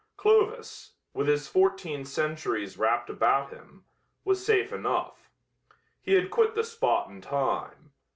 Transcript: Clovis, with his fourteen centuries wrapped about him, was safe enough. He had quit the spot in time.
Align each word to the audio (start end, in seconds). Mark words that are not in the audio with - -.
Clovis, 0.17 0.93
with 1.13 1.27
his 1.27 1.47
fourteen 1.47 2.05
centuries 2.05 2.75
wrapped 2.75 3.07
about 3.07 3.51
him, 3.51 3.85
was 4.25 4.43
safe 4.43 4.73
enough. 4.73 5.29
He 6.01 6.13
had 6.15 6.31
quit 6.31 6.55
the 6.55 6.63
spot 6.63 7.07
in 7.11 7.21
time. 7.21 7.91